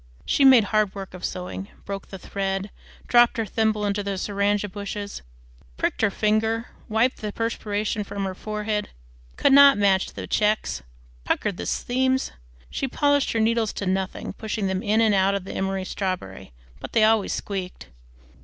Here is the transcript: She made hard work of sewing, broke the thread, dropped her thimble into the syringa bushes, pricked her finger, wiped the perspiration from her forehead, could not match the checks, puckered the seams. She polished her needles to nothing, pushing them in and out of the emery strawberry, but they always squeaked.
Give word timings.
She 0.25 0.43
made 0.43 0.63
hard 0.63 0.95
work 0.95 1.13
of 1.13 1.23
sewing, 1.23 1.67
broke 1.85 2.07
the 2.07 2.17
thread, 2.17 2.71
dropped 3.07 3.37
her 3.37 3.45
thimble 3.45 3.85
into 3.85 4.01
the 4.01 4.17
syringa 4.17 4.67
bushes, 4.67 5.21
pricked 5.77 6.01
her 6.01 6.09
finger, 6.09 6.69
wiped 6.89 7.17
the 7.17 7.31
perspiration 7.31 8.03
from 8.03 8.23
her 8.25 8.33
forehead, 8.33 8.89
could 9.37 9.53
not 9.53 9.77
match 9.77 10.07
the 10.13 10.25
checks, 10.25 10.81
puckered 11.23 11.57
the 11.57 11.67
seams. 11.67 12.31
She 12.71 12.87
polished 12.87 13.33
her 13.33 13.39
needles 13.39 13.73
to 13.73 13.85
nothing, 13.85 14.33
pushing 14.33 14.65
them 14.65 14.81
in 14.81 15.01
and 15.01 15.13
out 15.13 15.35
of 15.35 15.43
the 15.43 15.53
emery 15.53 15.85
strawberry, 15.85 16.51
but 16.79 16.93
they 16.93 17.03
always 17.03 17.31
squeaked. 17.33 17.89